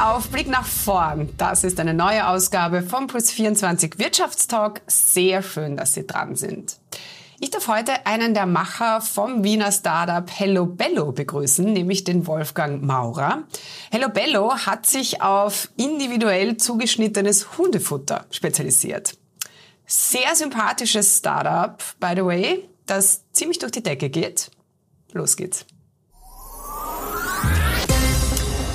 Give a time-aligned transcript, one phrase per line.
[0.00, 1.28] auf, Blick nach vorn.
[1.36, 4.80] Das ist eine neue Ausgabe vom Plus 24 Wirtschaftstalk.
[4.86, 6.78] Sehr schön, dass Sie dran sind.
[7.38, 12.82] Ich darf heute einen der Macher vom Wiener Startup Hello Bello begrüßen, nämlich den Wolfgang
[12.82, 13.44] Maurer.
[13.90, 19.18] Hello Bello hat sich auf individuell zugeschnittenes Hundefutter spezialisiert.
[19.86, 24.50] Sehr sympathisches Startup, by the way, das ziemlich durch die Decke geht.
[25.12, 25.66] Los geht's.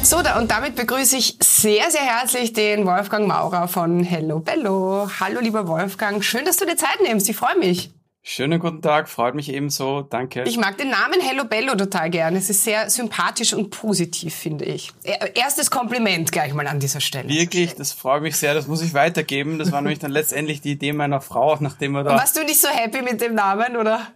[0.05, 5.09] So, da, und damit begrüße ich sehr, sehr herzlich den Wolfgang Maurer von Hello Bello.
[5.19, 6.23] Hallo, lieber Wolfgang.
[6.23, 7.27] Schön, dass du dir Zeit nimmst.
[7.27, 7.89] Ich freue mich.
[8.21, 10.43] Schönen guten Tag, freut mich ebenso, danke.
[10.43, 12.35] Ich mag den Namen Hello Bello total gern.
[12.35, 14.91] Es ist sehr sympathisch und positiv, finde ich.
[15.33, 17.27] Erstes Kompliment gleich mal an dieser Stelle.
[17.27, 19.57] Wirklich, das freut mich sehr, das muss ich weitergeben.
[19.57, 22.11] Das war nämlich dann letztendlich die Idee meiner Frau, nachdem wir da...
[22.11, 24.07] Und warst du nicht so happy mit dem Namen, oder?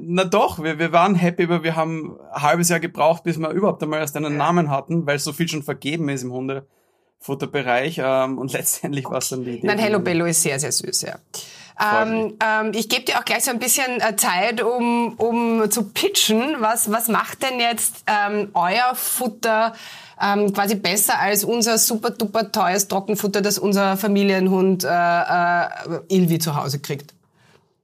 [0.00, 3.50] Na doch, wir, wir waren happy, aber wir haben ein halbes Jahr gebraucht, bis wir
[3.50, 8.00] überhaupt einmal erst einen Namen hatten, weil so viel schon vergeben ist im Hundefutterbereich.
[8.02, 9.66] Ähm, und letztendlich war es dann die Idee.
[9.66, 11.16] Nein, Hello Bello ist sehr, sehr süß, ja.
[11.80, 15.84] Ähm, ähm, ich gebe dir auch gleich so ein bisschen äh, Zeit, um, um zu
[15.84, 16.56] pitchen.
[16.58, 19.74] Was, was macht denn jetzt ähm, euer Futter
[20.20, 25.68] ähm, quasi besser als unser super duper teures Trockenfutter, das unser Familienhund äh, äh,
[26.08, 27.14] Ilvi zu Hause kriegt?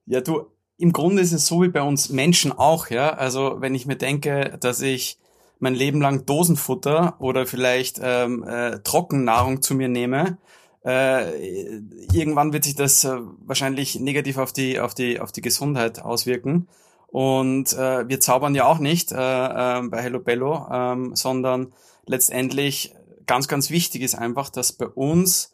[0.07, 3.11] Ja, du, im Grunde ist es so wie bei uns Menschen auch, ja.
[3.11, 5.19] Also wenn ich mir denke, dass ich
[5.59, 10.39] mein Leben lang Dosenfutter oder vielleicht ähm, äh, Trockennahrung zu mir nehme,
[10.85, 11.79] äh,
[12.13, 16.69] irgendwann wird sich das äh, wahrscheinlich negativ auf die auf die auf die Gesundheit auswirken.
[17.07, 21.73] Und äh, wir zaubern ja auch nicht äh, äh, bei Hello Bello, ähm, sondern
[22.07, 22.95] letztendlich
[23.27, 25.54] ganz ganz wichtig ist einfach, dass bei uns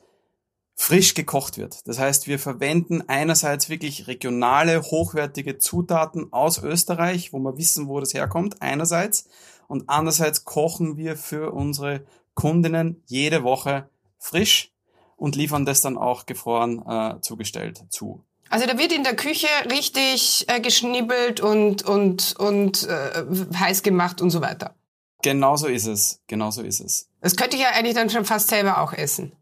[0.81, 1.87] frisch gekocht wird.
[1.87, 8.01] Das heißt, wir verwenden einerseits wirklich regionale, hochwertige Zutaten aus Österreich, wo wir wissen, wo
[8.01, 9.29] das herkommt, einerseits.
[9.69, 14.73] Und andererseits kochen wir für unsere Kundinnen jede Woche frisch
[15.17, 18.25] und liefern das dann auch gefroren äh, zugestellt zu.
[18.49, 24.23] Also da wird in der Küche richtig äh, geschnibbelt und, und, und äh, heiß gemacht
[24.23, 24.75] und so weiter.
[25.21, 26.23] Genauso ist es.
[26.27, 27.11] Genauso ist es.
[27.21, 29.37] Das könnte ich ja eigentlich dann schon fast selber auch essen.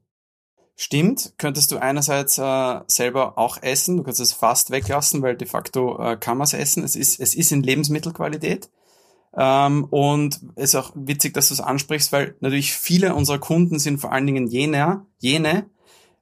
[0.81, 5.49] Stimmt, könntest du einerseits äh, selber auch essen, du kannst es fast weglassen, weil de
[5.49, 6.84] facto äh, kann man es essen.
[6.84, 8.71] Es ist, es ist in Lebensmittelqualität.
[9.37, 13.81] Ähm, und es ist auch witzig, dass du es ansprichst, weil natürlich viele unserer Kunden
[13.81, 15.69] sind vor allen Dingen jene, jene,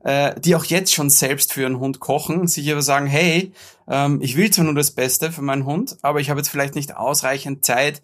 [0.03, 3.53] äh, die auch jetzt schon selbst für ihren Hund kochen, sich aber sagen, hey,
[3.89, 6.77] ähm, ich will zwar nur das Beste für meinen Hund, aber ich habe jetzt vielleicht
[6.77, 8.00] nicht ausreichend Zeit,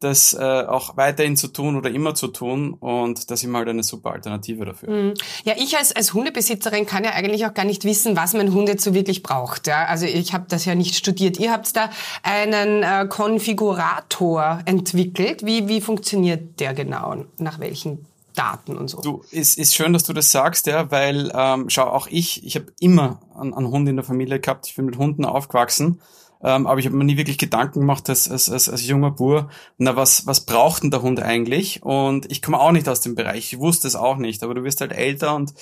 [0.00, 3.68] das äh, auch weiterhin zu tun oder immer zu tun und das ist immer halt
[3.68, 4.90] eine super Alternative dafür.
[4.90, 5.14] Mhm.
[5.44, 8.68] Ja, ich als, als Hundebesitzerin kann ja eigentlich auch gar nicht wissen, was mein Hund
[8.68, 9.66] jetzt so wirklich braucht.
[9.66, 9.86] Ja?
[9.86, 11.38] Also ich habe das ja nicht studiert.
[11.38, 11.90] Ihr habt da
[12.22, 15.46] einen äh, Konfigurator entwickelt.
[15.46, 17.24] Wie, wie funktioniert der genau?
[17.38, 19.00] Nach welchen Daten und so.
[19.00, 22.56] Du, ist, ist schön, dass du das sagst, ja, weil ähm, schau, auch ich, ich
[22.56, 26.00] habe immer einen, einen Hund in der Familie gehabt, ich bin mit Hunden aufgewachsen
[26.44, 29.48] ähm, aber ich habe mir nie wirklich Gedanken gemacht als, als, als, als junger Bur,
[29.78, 31.82] na was, was braucht denn der Hund eigentlich?
[31.82, 34.62] Und ich komme auch nicht aus dem Bereich, ich wusste es auch nicht, aber du
[34.62, 35.54] wirst halt älter und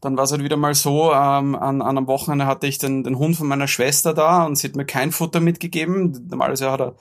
[0.00, 3.02] dann war es halt wieder mal so, ähm, an, an einem Wochenende hatte ich den,
[3.02, 6.28] den Hund von meiner Schwester da und sie hat mir kein Futter mitgegeben.
[6.30, 6.94] Normalerweise hat er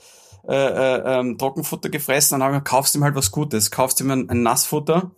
[0.47, 4.01] äh, äh, ähm, Trockenfutter gefressen, dann habe ich gesagt, kaufst ihm halt was Gutes, kaufst
[4.01, 5.11] ihm ein, ein Nassfutter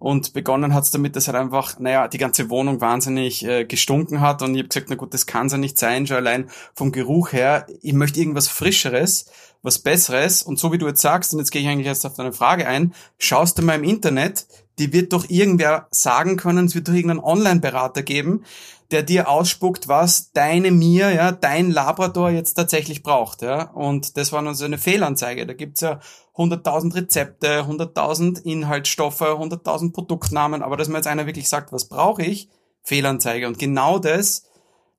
[0.00, 4.40] und begonnen hat's damit, dass halt einfach, naja, die ganze Wohnung wahnsinnig äh, gestunken hat.
[4.40, 7.32] Und ich habe gesagt, na gut, das kann's ja nicht sein, schon allein vom Geruch
[7.32, 7.66] her.
[7.82, 9.26] Ich möchte irgendwas Frischeres,
[9.62, 10.42] was Besseres.
[10.42, 12.66] Und so wie du jetzt sagst, und jetzt gehe ich eigentlich jetzt auf deine Frage
[12.66, 14.46] ein, schaust du mal im Internet,
[14.78, 18.44] die wird doch irgendwer sagen können, es wird doch irgendeinen Online-Berater geben,
[18.90, 23.70] der dir ausspuckt, was deine Mir, ja, dein Labrador jetzt tatsächlich braucht, ja.
[23.70, 25.46] Und das war dann so eine Fehlanzeige.
[25.46, 26.00] Da gibt's ja
[26.36, 32.22] 100.000 Rezepte, 100.000 Inhaltsstoffe, 100.000 Produktnamen, aber dass mir jetzt einer wirklich sagt, was brauche
[32.22, 32.48] ich?
[32.82, 33.46] Fehlanzeige.
[33.46, 34.44] Und genau das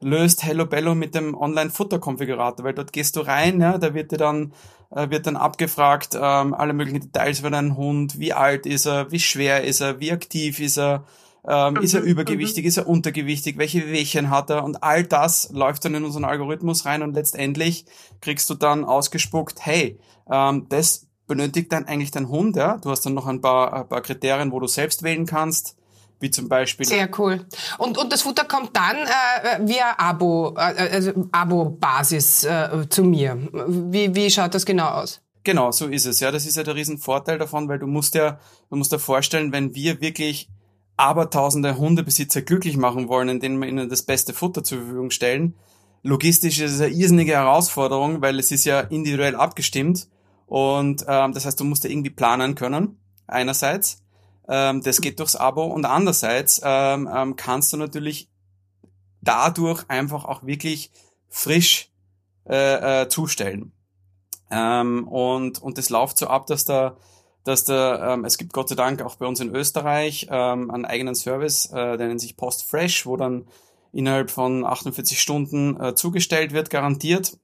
[0.02, 4.18] löst Hello Bello mit dem Online-Futter-Konfigurator, weil dort gehst du rein, ja, da wird dir
[4.18, 4.54] dann,
[4.90, 9.12] äh, wird dann abgefragt, ähm, alle möglichen Details über deinen Hund, wie alt ist er,
[9.12, 11.06] wie schwer ist er, wie aktiv ist er,
[11.48, 12.68] ähm, ist er mhm, übergewichtig, mhm.
[12.68, 16.86] ist er untergewichtig, welche Wehchen hat er und all das läuft dann in unseren Algorithmus
[16.86, 17.86] rein und letztendlich
[18.22, 20.00] kriegst du dann ausgespuckt, hey,
[20.30, 22.78] ähm, das benötigt dann eigentlich dein Hund, ja?
[22.78, 25.78] Du hast dann noch ein paar, ein paar Kriterien, wo du selbst wählen kannst
[26.22, 26.86] wie zum Beispiel.
[26.86, 27.46] Sehr cool.
[27.78, 33.38] Und, und das Futter kommt dann äh, via Abo, äh, also Abo-Basis äh, zu mir.
[33.68, 35.22] Wie, wie schaut das genau aus?
[35.44, 36.20] Genau, so ist es.
[36.20, 38.40] Ja, das ist ja der Riesenvorteil davon, weil du musst ja,
[38.70, 40.50] du musst dir vorstellen, wenn wir wirklich
[40.98, 45.56] abertausende Hundebesitzer glücklich machen wollen, indem wir ihnen das beste Futter zur Verfügung stellen,
[46.04, 50.08] logistisch ist es eine irrsinnige Herausforderung, weil es ist ja individuell abgestimmt
[50.52, 54.04] und ähm, das heißt, du musst ja irgendwie planen können, einerseits.
[54.50, 55.64] Ähm, das geht durchs Abo.
[55.64, 58.30] Und andererseits ähm, ähm, kannst du natürlich
[59.22, 60.92] dadurch einfach auch wirklich
[61.30, 61.90] frisch
[62.50, 63.72] äh, äh, zustellen.
[64.50, 66.98] Ähm, und, und das läuft so ab, dass da
[67.44, 70.86] dass da, ähm, es gibt Gott sei Dank auch bei uns in Österreich ähm, einen
[70.86, 73.48] eigenen Service, äh, der nennt sich Post Fresh, wo dann
[73.92, 77.38] innerhalb von 48 Stunden äh, zugestellt wird, garantiert.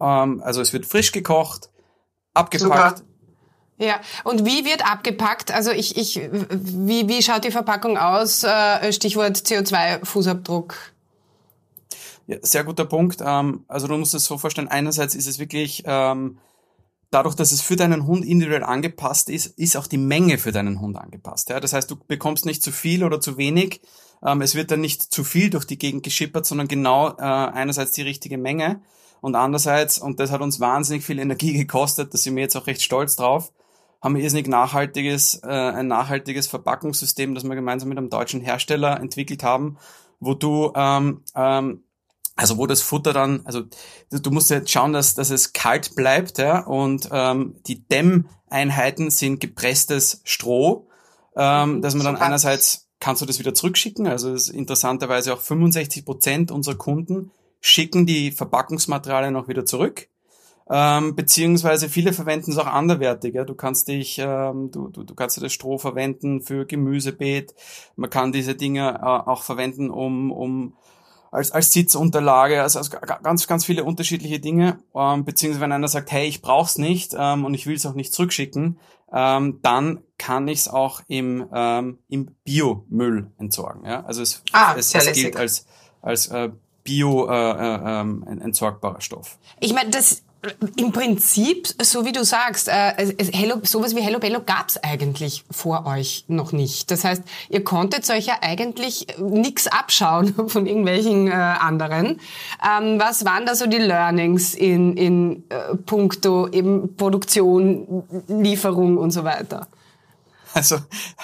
[0.00, 1.70] Ähm, also es wird frisch gekocht,
[2.34, 2.98] abgepackt.
[2.98, 3.10] Super.
[3.78, 5.52] Ja, und wie wird abgepackt?
[5.52, 6.20] Also ich, ich,
[6.50, 8.44] wie, wie schaut die Verpackung aus?
[8.44, 10.74] Äh, Stichwort CO2-Fußabdruck.
[12.26, 13.22] Ja, sehr guter Punkt.
[13.24, 16.38] Ähm, also du musst es so vorstellen, einerseits ist es wirklich, ähm,
[17.10, 20.80] dadurch, dass es für deinen Hund individuell angepasst ist, ist auch die Menge für deinen
[20.80, 21.50] Hund angepasst.
[21.50, 21.60] Ja?
[21.60, 23.80] Das heißt, du bekommst nicht zu viel oder zu wenig.
[24.24, 27.92] Ähm, es wird dann nicht zu viel durch die Gegend geschippert, sondern genau äh, einerseits
[27.92, 28.80] die richtige Menge
[29.20, 32.66] und andererseits, und das hat uns wahnsinnig viel Energie gekostet, da sind wir jetzt auch
[32.66, 33.52] recht stolz drauf,
[34.02, 38.98] haben wir irrsinnig nachhaltiges, äh, ein nachhaltiges Verpackungssystem, das wir gemeinsam mit einem deutschen Hersteller
[38.98, 39.76] entwickelt haben,
[40.20, 41.82] wo du ähm, ähm,
[42.40, 43.64] also wo das Futter dann, also
[44.10, 49.40] du musst jetzt schauen, dass, dass es kalt bleibt, ja, und ähm, die Dämmeinheiten sind
[49.40, 50.88] gepresstes Stroh,
[51.36, 52.24] ähm, dass man dann Super.
[52.26, 58.06] einerseits kannst du das wieder zurückschicken, also ist interessanterweise auch 65 Prozent unserer Kunden schicken
[58.06, 60.08] die Verpackungsmaterialien auch wieder zurück.
[60.70, 63.34] Ähm, beziehungsweise viele verwenden es auch anderwertig.
[63.34, 63.44] Ja.
[63.44, 67.54] Du kannst dich, ähm, du, du, du kannst das Stroh verwenden für Gemüsebeet.
[67.96, 70.74] Man kann diese Dinge äh, auch verwenden, um, um
[71.30, 72.90] als, als Sitzunterlage, also, also
[73.22, 74.78] ganz, ganz viele unterschiedliche Dinge.
[74.94, 77.94] Ähm, beziehungsweise wenn einer sagt, hey, ich brauch's nicht ähm, und ich will es auch
[77.94, 78.78] nicht zurückschicken,
[79.12, 83.84] ähm, dann kann ich es auch im, ähm, im Biomüll entsorgen.
[83.84, 84.04] Ja?
[84.04, 85.66] Also es, ah, es, es gilt als,
[86.02, 86.50] als äh,
[86.84, 89.38] bio äh, äh, ähm, entsorgbarer Stoff.
[89.60, 90.22] Ich meine, das
[90.76, 95.86] im Prinzip, so wie du sagst, äh, Hello, sowas wie Hello Bello gab's eigentlich vor
[95.86, 96.90] euch noch nicht.
[96.90, 102.20] Das heißt, ihr konntet euch ja eigentlich nichts abschauen von irgendwelchen äh, anderen.
[102.64, 109.10] Ähm, was waren da so die Learnings in, in äh, puncto eben Produktion, Lieferung und
[109.10, 109.68] so weiter?
[110.54, 110.78] Also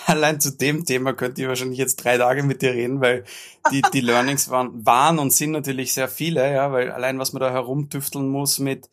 [0.06, 3.24] allein zu dem Thema könnte ich wahrscheinlich jetzt drei Tage mit dir reden, weil
[3.72, 7.40] die, die Learnings waren, waren und sind natürlich sehr viele, ja, weil allein was man
[7.40, 8.88] da herumtüfteln muss mit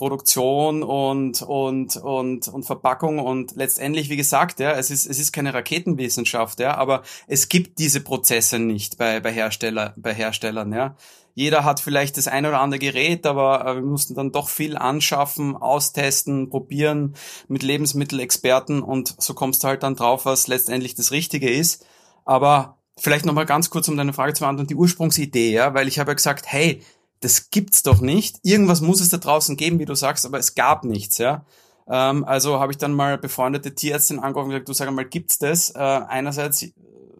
[0.00, 5.30] Produktion und, und, und, und Verpackung und letztendlich, wie gesagt, ja, es ist, es ist
[5.30, 10.96] keine Raketenwissenschaft, ja, aber es gibt diese Prozesse nicht bei, bei Hersteller, bei Herstellern, ja
[11.34, 15.56] jeder hat vielleicht das ein oder andere Gerät, aber wir mussten dann doch viel anschaffen,
[15.56, 17.14] austesten, probieren
[17.46, 21.86] mit Lebensmittelexperten und so kommst du halt dann drauf, was letztendlich das Richtige ist.
[22.24, 25.98] Aber vielleicht nochmal ganz kurz, um deine Frage zu beantworten, die Ursprungsidee, ja, weil ich
[25.98, 26.82] habe ja gesagt, hey,
[27.20, 28.38] das gibt's doch nicht.
[28.42, 31.44] Irgendwas muss es da draußen geben, wie du sagst, aber es gab nichts, ja.
[31.88, 35.38] Ähm, also habe ich dann mal befreundete Tierärztin angerufen und gesagt, du sag mal, gibt's
[35.38, 35.70] das?
[35.70, 36.64] Äh, einerseits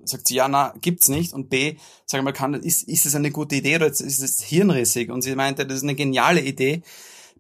[0.05, 1.33] sagt sie, ja, na, gibt's nicht.
[1.33, 1.77] Und B,
[2.07, 5.11] sag mal, kann, ist, ist es eine gute Idee oder ist es hirnrissig?
[5.11, 6.83] Und sie meinte, das ist eine geniale Idee.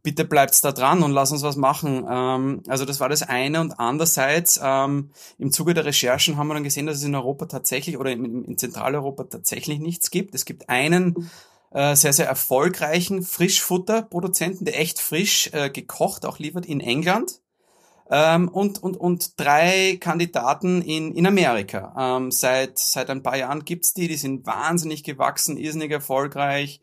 [0.02, 2.06] Bitte bleibt's da dran und lass uns was machen.
[2.08, 3.60] Ähm, also das war das eine.
[3.60, 7.46] Und andererseits, ähm, im Zuge der Recherchen haben wir dann gesehen, dass es in Europa
[7.46, 10.34] tatsächlich oder in, in Zentraleuropa tatsächlich nichts gibt.
[10.34, 11.30] Es gibt einen
[11.70, 17.40] äh, sehr, sehr erfolgreichen Frischfutterproduzenten, der echt frisch äh, gekocht auch liefert in England
[18.10, 21.94] ähm, und, und, und drei Kandidaten in, in Amerika.
[21.96, 26.80] Ähm, seit, seit ein paar Jahren gibt's die, die sind wahnsinnig gewachsen, irrsinnig erfolgreich,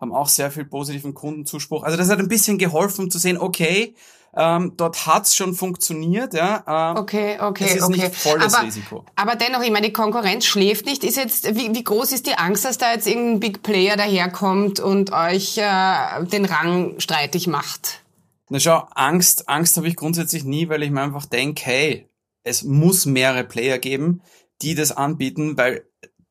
[0.00, 1.82] haben auch sehr viel positiven Kundenzuspruch.
[1.82, 3.94] Also das hat ein bisschen geholfen, um zu sehen, okay,
[4.36, 6.92] ähm, dort hat's schon funktioniert, ja.
[6.92, 8.02] Ähm, okay, okay, es ist okay.
[8.04, 9.04] nicht volles aber, Risiko.
[9.16, 11.02] Aber dennoch, ich meine, die Konkurrenz schläft nicht.
[11.02, 14.78] Ist jetzt, wie, wie groß ist die Angst, dass da jetzt irgendein Big Player daherkommt
[14.78, 18.02] und euch äh, den Rang streitig macht?
[18.48, 22.08] Na schau, Angst, Angst habe ich grundsätzlich nie, weil ich mir einfach denke, hey,
[22.44, 24.22] es muss mehrere Player geben,
[24.62, 25.84] die das anbieten, weil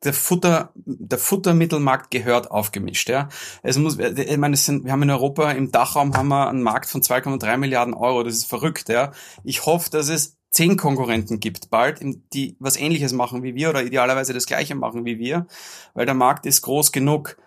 [0.03, 3.29] der Futter, der Futtermittelmarkt gehört aufgemischt, ja.
[3.63, 6.63] Es muss, ich meine, es sind, wir haben in Europa, im Dachraum haben wir einen
[6.63, 9.12] Markt von 2,3 Milliarden Euro, das ist verrückt, ja.
[9.44, 12.00] Ich hoffe, dass es zehn Konkurrenten gibt bald,
[12.34, 15.48] die was ähnliches machen wie wir oder idealerweise das gleiche machen wie wir,
[15.94, 17.38] weil der Markt ist groß genug.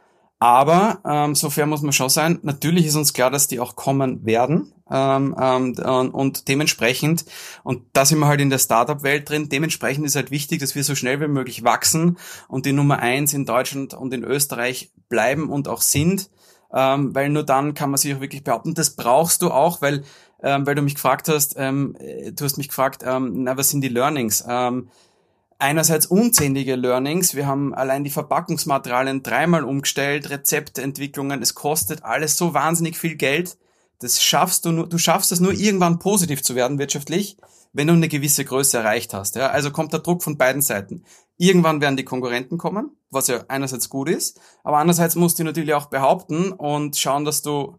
[0.43, 2.41] Aber ähm, so fair muss man schon sein.
[2.43, 4.73] Natürlich ist uns klar, dass die auch kommen werden.
[4.91, 5.77] Ähm, ähm,
[6.11, 7.27] und dementsprechend,
[7.63, 10.83] und da sind wir halt in der Startup-Welt drin, dementsprechend ist halt wichtig, dass wir
[10.83, 12.19] so schnell wie möglich wachsen
[12.49, 16.29] und die Nummer eins in Deutschland und in Österreich bleiben und auch sind.
[16.75, 18.75] Ähm, weil nur dann kann man sich auch wirklich behaupten.
[18.75, 20.03] Das brauchst du auch, weil,
[20.43, 21.97] ähm, weil du mich gefragt hast, ähm,
[22.33, 24.45] du hast mich gefragt, ähm, na, was sind die Learnings?
[24.49, 24.89] Ähm,
[25.63, 27.35] einerseits unzählige Learnings.
[27.35, 31.41] Wir haben allein die Verpackungsmaterialien dreimal umgestellt, Rezeptentwicklungen.
[31.41, 33.57] Es kostet alles so wahnsinnig viel Geld,
[34.01, 37.37] das schaffst du nur, du schaffst es nur irgendwann positiv zu werden wirtschaftlich,
[37.73, 39.37] wenn du eine gewisse Größe erreicht hast.
[39.37, 39.51] Ja?
[39.51, 41.05] Also kommt der Druck von beiden Seiten.
[41.39, 45.75] Irgendwann werden die Konkurrenten kommen, was ja einerseits gut ist, aber andererseits musst du natürlich
[45.75, 47.77] auch behaupten und schauen, dass du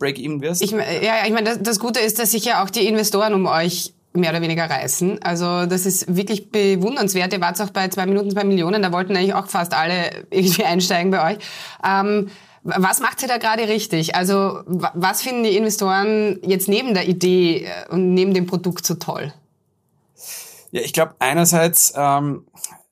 [0.00, 0.62] Break-even wirst.
[0.62, 3.46] Ich, ja, ich meine, das, das Gute ist, dass sich ja auch die Investoren um
[3.46, 5.22] euch mehr oder weniger reißen.
[5.22, 7.32] Also das ist wirklich bewundernswert.
[7.32, 10.64] Ihr wart auch bei zwei Minuten, zwei Millionen, da wollten eigentlich auch fast alle irgendwie
[10.64, 11.38] einsteigen bei euch.
[11.84, 12.30] Ähm,
[12.62, 14.14] was macht ihr da gerade richtig?
[14.14, 18.94] Also was finden die Investoren jetzt neben der Idee äh, und neben dem Produkt so
[18.94, 19.32] toll?
[20.70, 22.44] Ja, ich glaube einerseits, ähm,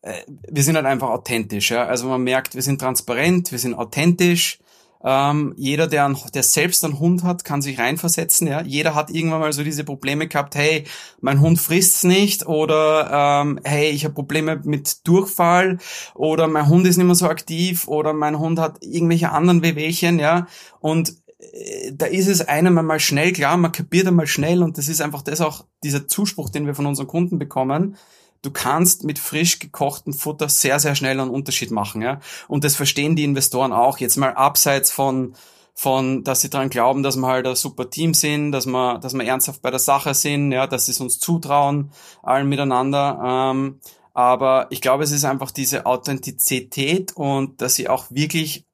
[0.03, 0.15] äh,
[0.49, 1.71] wir sind halt einfach authentisch.
[1.71, 1.85] Ja?
[1.85, 4.59] Also man merkt, wir sind transparent, wir sind authentisch.
[5.05, 8.49] Ähm, jeder, der, ein, der selbst einen Hund hat, kann sich reinversetzen.
[8.49, 8.63] Ja?
[8.63, 10.85] Jeder hat irgendwann mal so diese Probleme gehabt, hey,
[11.21, 15.79] mein Hund frisst's nicht oder ähm, hey, ich habe Probleme mit Durchfall
[16.15, 20.19] oder mein Hund ist nicht mehr so aktiv oder mein Hund hat irgendwelche anderen Wehwehchen.
[20.19, 20.47] Ja?
[20.81, 24.89] Und äh, da ist es einem einmal schnell klar, man kapiert einmal schnell und das
[24.89, 27.97] ist einfach das auch dieser Zuspruch, den wir von unseren Kunden bekommen
[28.43, 32.03] du kannst mit frisch gekochtem Futter sehr, sehr schnell einen Unterschied machen.
[32.03, 32.21] Ja?
[32.47, 33.99] Und das verstehen die Investoren auch.
[33.99, 35.35] Jetzt mal abseits von
[35.79, 39.15] von, dass sie daran glauben, dass wir halt ein super Team sind, dass wir, dass
[39.15, 43.53] wir ernsthaft bei der Sache sind, ja, dass sie es uns zutrauen, allen miteinander.
[43.53, 43.79] Ähm,
[44.13, 48.67] aber ich glaube, es ist einfach diese Authentizität und dass sie auch wirklich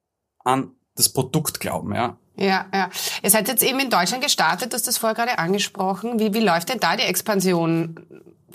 [0.45, 2.17] an das Produkt glauben, ja.
[2.37, 2.89] Ja, ja.
[3.23, 6.19] Ihr seid jetzt eben in Deutschland gestartet, du hast das vorher gerade angesprochen.
[6.19, 8.01] Wie, wie läuft denn da die Expansion?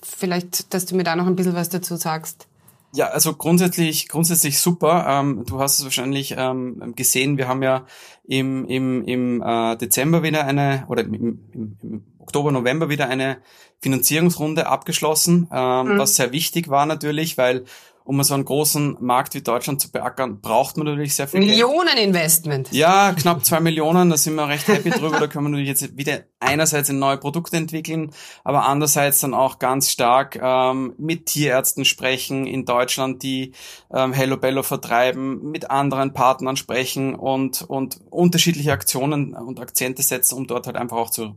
[0.04, 2.48] Vielleicht, dass du mir da noch ein bisschen was dazu sagst.
[2.94, 5.06] Ja, also grundsätzlich, grundsätzlich super.
[5.08, 7.86] Ähm, du hast es wahrscheinlich ähm, gesehen, wir haben ja
[8.28, 13.38] im, im, im äh, Dezember wieder eine, oder im, im, im Oktober, November wieder eine
[13.80, 15.98] Finanzierungsrunde abgeschlossen, ähm, mhm.
[16.00, 17.66] was sehr wichtig war natürlich, weil
[18.10, 21.94] um so einen großen Markt wie Deutschland zu beackern, braucht man natürlich sehr viel Millionen
[21.94, 22.08] Geld.
[22.08, 22.72] Investment.
[22.72, 25.20] Ja, knapp zwei Millionen, da sind wir recht happy drüber.
[25.20, 28.10] Da können wir natürlich jetzt wieder einerseits ein neue Produkte entwickeln,
[28.44, 33.52] aber andererseits dann auch ganz stark ähm, mit Tierärzten sprechen in Deutschland, die
[33.94, 40.36] ähm, Hello Bello vertreiben, mit anderen Partnern sprechen und, und unterschiedliche Aktionen und Akzente setzen,
[40.36, 41.36] um dort halt einfach auch zu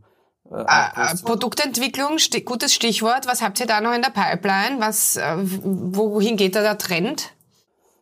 [0.50, 3.26] äh, äh, Produktentwicklung, sti gutes Stichwort.
[3.26, 4.80] Was habt ihr da noch in der Pipeline?
[4.80, 7.32] Was, äh, wohin geht da der Trend?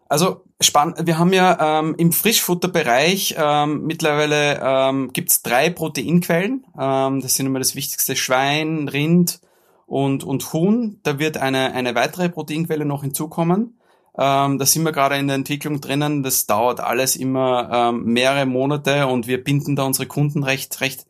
[0.09, 1.07] Also spannend.
[1.07, 6.67] Wir haben ja ähm, im Frischfutterbereich ähm, mittlerweile ähm, gibt's drei Proteinquellen.
[6.79, 9.41] Ähm, das sind immer das wichtigste Schwein, Rind
[9.87, 10.99] und und Huhn.
[11.05, 13.79] Da wird eine eine weitere Proteinquelle noch hinzukommen.
[14.19, 16.25] Ähm, da sind wir gerade in der Entwicklung drinnen.
[16.25, 21.07] Das dauert alles immer ähm, mehrere Monate und wir binden da unsere Kunden recht recht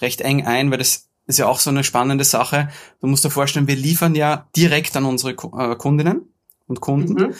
[0.00, 2.68] recht eng ein, weil das ist ja auch so eine spannende Sache.
[3.00, 6.28] Du musst dir vorstellen, wir liefern ja direkt an unsere äh, Kundinnen
[6.66, 7.34] und Kunden mhm.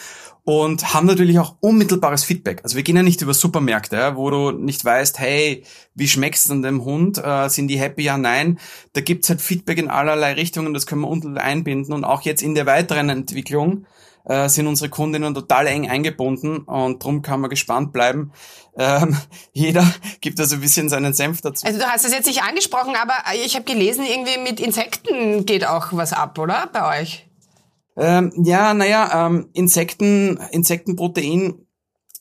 [0.44, 2.60] und haben natürlich auch unmittelbares Feedback.
[2.62, 6.62] Also wir gehen ja nicht über Supermärkte, wo du nicht weißt, hey, wie schmeckt's denn
[6.62, 7.18] dem Hund?
[7.18, 8.02] Äh, sind die happy?
[8.02, 8.58] Ja, nein.
[8.92, 12.42] Da gibt's halt Feedback in allerlei Richtungen, das können wir unten einbinden und auch jetzt
[12.42, 13.86] in der weiteren Entwicklung
[14.24, 18.32] äh, sind unsere Kundinnen total eng eingebunden und drum kann man gespannt bleiben.
[18.76, 19.16] Ähm,
[19.52, 19.86] jeder
[20.20, 21.66] gibt also ein bisschen seinen Senf dazu.
[21.66, 23.14] Also du hast es jetzt nicht angesprochen, aber
[23.44, 26.68] ich habe gelesen, irgendwie mit Insekten geht auch was ab, oder?
[26.72, 27.28] Bei euch?
[27.96, 31.64] Ähm, ja, naja, ähm, Insekten, Insektenprotein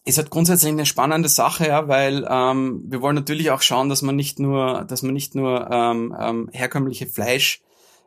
[0.05, 4.01] ist halt grundsätzlich eine spannende Sache, ja, weil ähm, wir wollen natürlich auch schauen, dass
[4.01, 7.61] man nicht nur, dass man nicht nur ähm, ähm, herkömmliche Fleisch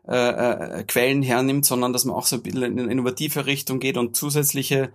[0.08, 3.80] äh, äh, Quellen hernimmt, sondern dass man auch so ein bisschen in eine innovative Richtung
[3.80, 4.92] geht und zusätzliche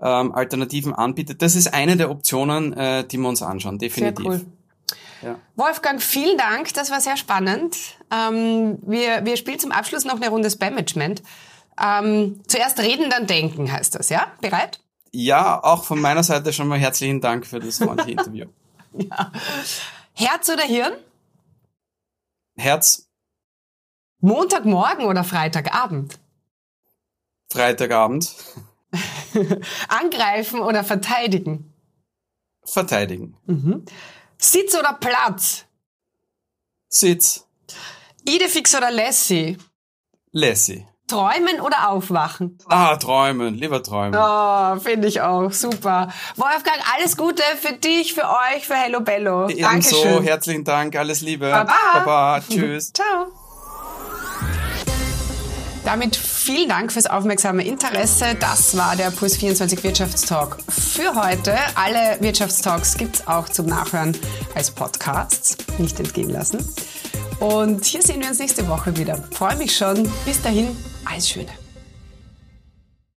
[0.00, 1.42] ähm, Alternativen anbietet.
[1.42, 4.24] Das ist eine der Optionen, äh, die wir uns anschauen, definitiv.
[4.24, 4.46] Sehr cool.
[5.22, 5.36] Ja.
[5.56, 7.76] Wolfgang, vielen Dank, das war sehr spannend.
[8.10, 11.22] Ähm, wir, wir spielen zum Abschluss noch eine Runde Spam-Management.
[11.82, 14.26] Ähm, zuerst reden, dann denken heißt das, ja?
[14.40, 14.80] Bereit?
[15.12, 18.46] Ja, auch von meiner Seite schon mal herzlichen Dank für das freundliche Interview.
[18.92, 19.32] ja.
[20.14, 20.92] Herz oder Hirn?
[22.56, 23.09] Herz.
[24.20, 26.18] Montagmorgen oder Freitagabend?
[27.50, 28.34] Freitagabend.
[29.88, 31.72] Angreifen oder verteidigen?
[32.64, 33.36] Verteidigen.
[33.46, 33.84] Mhm.
[34.38, 35.64] Sitz oder Platz?
[36.88, 37.46] Sitz.
[38.26, 39.56] Idefix oder Lassie?
[40.32, 40.86] Lassie.
[41.06, 42.56] Träumen oder aufwachen?
[42.66, 44.14] Ah, träumen, lieber träumen.
[44.20, 45.50] Oh, finde ich auch.
[45.50, 46.12] Super.
[46.36, 49.48] Wolfgang, alles Gute für dich, für euch, für Hello Bello.
[49.48, 49.62] Ebenso,
[50.02, 50.22] Dankeschön.
[50.22, 51.50] herzlichen Dank, alles Liebe.
[51.50, 51.74] Baba.
[51.94, 52.92] Baba, tschüss.
[52.94, 53.39] Ciao.
[55.84, 58.36] Damit vielen Dank fürs aufmerksame Interesse.
[58.38, 61.56] Das war der Puls 24 Wirtschaftstalk für heute.
[61.74, 64.16] Alle Wirtschaftstalks gibt's auch zum Nachhören
[64.54, 65.56] als Podcasts.
[65.78, 66.58] Nicht entgehen lassen.
[67.40, 69.16] Und hier sehen wir uns nächste Woche wieder.
[69.32, 70.10] Freue mich schon.
[70.26, 71.59] Bis dahin, alles Schöne.